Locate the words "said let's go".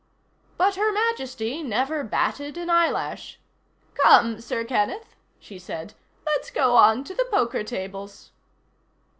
5.59-6.75